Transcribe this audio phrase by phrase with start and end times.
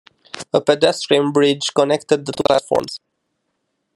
[0.51, 2.99] A pedestrian bridge connected the two platforms.